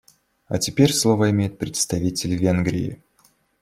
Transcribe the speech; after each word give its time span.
А 0.47 0.57
теперь 0.57 0.93
слово 0.93 1.29
имеет 1.29 1.59
представитель 1.59 2.35
Венгрии. 2.35 3.03